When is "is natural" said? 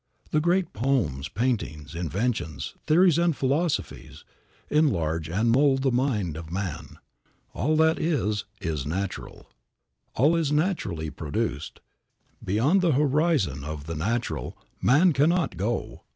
8.59-9.51